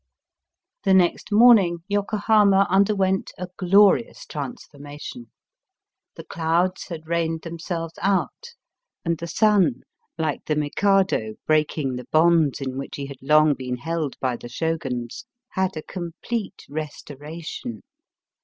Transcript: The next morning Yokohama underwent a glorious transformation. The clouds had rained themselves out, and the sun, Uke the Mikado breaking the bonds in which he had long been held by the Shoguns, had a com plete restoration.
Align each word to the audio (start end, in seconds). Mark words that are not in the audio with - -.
The 0.83 0.95
next 0.95 1.31
morning 1.31 1.83
Yokohama 1.87 2.65
underwent 2.71 3.33
a 3.37 3.49
glorious 3.55 4.25
transformation. 4.25 5.29
The 6.15 6.23
clouds 6.23 6.85
had 6.87 7.05
rained 7.07 7.43
themselves 7.43 7.93
out, 8.01 8.55
and 9.05 9.19
the 9.19 9.27
sun, 9.27 9.83
Uke 10.17 10.45
the 10.47 10.55
Mikado 10.55 11.35
breaking 11.45 11.97
the 11.97 12.07
bonds 12.11 12.59
in 12.61 12.79
which 12.79 12.95
he 12.95 13.05
had 13.05 13.21
long 13.21 13.53
been 13.53 13.75
held 13.77 14.17
by 14.19 14.37
the 14.37 14.49
Shoguns, 14.49 15.25
had 15.49 15.77
a 15.77 15.83
com 15.83 16.13
plete 16.25 16.61
restoration. 16.67 17.83